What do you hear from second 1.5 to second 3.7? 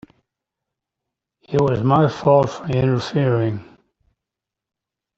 was my fault for interfering.